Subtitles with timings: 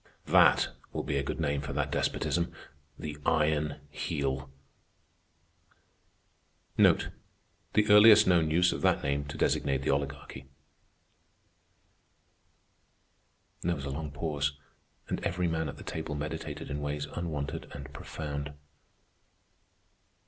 [0.25, 2.51] That will be a good name for that despotism,
[2.97, 4.49] the Iron Heel."
[6.75, 7.05] The
[7.87, 10.47] earliest known use of that name to designate the Oligarchy.
[13.61, 14.53] There was a long pause,
[15.07, 18.53] and every man at the table meditated in ways unwonted and profound.